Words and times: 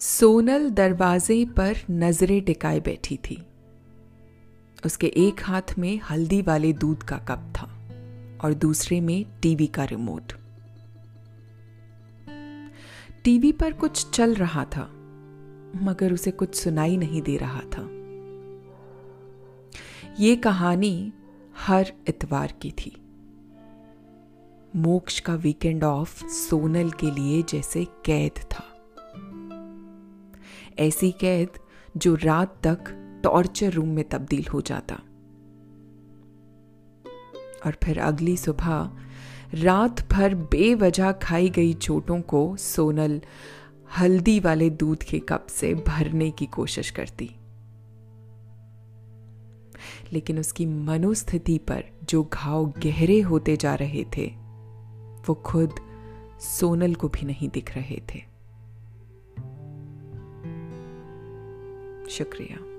सोनल 0.00 0.70
दरवाजे 0.70 1.44
पर 1.44 1.76
नज़रें 1.90 2.42
टिकाए 2.42 2.80
बैठी 2.80 3.16
थी। 3.16 3.46
उसके 4.86 5.06
एक 5.06 5.40
हाथ 5.42 5.78
में 5.78 6.00
हल्दी 6.10 6.42
वाले 6.42 6.72
दूध 6.72 7.02
का 7.02 7.16
कप 7.16 7.52
था 7.56 7.64
और 8.44 8.54
दूसरे 8.54 9.00
में 9.00 9.40
टीवी 9.42 9.66
का 9.66 9.84
रिमोट। 9.84 10.32
टीवी 13.24 13.52
पर 13.52 13.72
कुछ 13.72 14.10
चल 14.10 14.34
रहा 14.34 14.64
था, 14.64 14.90
मगर 15.82 16.12
उसे 16.12 16.30
कुछ 16.30 16.54
सुनाई 16.54 16.96
नहीं 16.96 17.22
दे 17.22 17.36
रहा 17.36 17.60
था। 17.60 17.88
ये 20.20 20.36
कहानी 20.36 21.12
हर 21.58 21.92
इतवार 22.08 22.54
की 22.62 22.70
थी। 22.70 22.96
मोक्ष 24.76 25.20
का 25.20 25.34
वीकेंड 25.34 25.84
ऑफ़ 25.84 26.26
सोनल 26.26 26.90
के 26.90 27.10
लिए 27.10 27.42
जैसे 27.42 27.84
कैद 27.84 28.32
था। 28.32 28.67
ऐसी 30.78 31.10
कैद 31.10 31.48
जो 31.96 32.14
रात 32.14 32.66
तक 32.66 32.84
टॉर्चर 33.24 33.72
रूम 33.72 33.88
में 33.88 34.08
तब्दील 34.08 34.44
हो 34.54 34.60
जाता। 34.60 34.94
और 37.66 37.76
फिर 37.84 37.98
अगली 37.98 38.36
सुबह 38.36 38.96
रात 39.54 40.12
भर 40.12 40.34
बेवजह 40.34 41.12
खाई 41.12 41.50
गई 41.50 41.74
चोटों 41.74 42.20
को 42.20 42.56
सोनल 42.56 43.20
हल्दी 43.98 44.40
वाले 44.40 44.70
दूध 44.70 45.02
के 45.02 45.18
कप 45.18 45.46
से 45.50 45.74
भरने 45.74 46.30
की 46.30 46.46
कोशिश 46.46 46.90
करती। 46.90 47.30
लेकिन 50.12 50.38
उसकी 50.38 50.66
मनोस्थिति 50.66 51.58
पर 51.58 51.84
जो 52.04 52.30
घाव 52.32 52.66
गहरे 52.66 53.20
होते 53.20 53.56
जा 53.56 53.74
रहे 53.74 54.04
थे, 54.04 54.26
वो 55.28 55.34
खुद 55.34 55.70
सोनल 56.40 56.94
को 56.94 57.08
भी 57.08 57.26
नहीं 57.26 57.48
दिख 57.48 57.76
रहे 57.76 58.02
थे। 58.14 58.37
शुक्रिया। 62.10 62.77